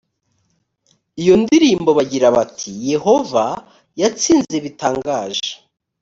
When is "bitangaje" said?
4.65-5.49